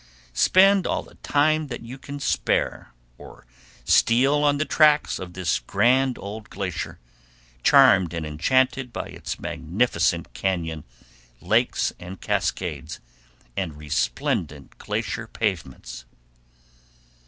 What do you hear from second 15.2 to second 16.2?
pavements.